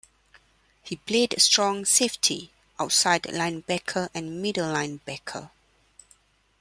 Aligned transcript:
He 0.81 0.95
played 0.95 1.39
strong 1.39 1.85
safety, 1.85 2.49
outside 2.79 3.21
linebacker 3.25 4.09
and 4.15 4.41
middle 4.41 4.65
linebacker. 4.65 5.51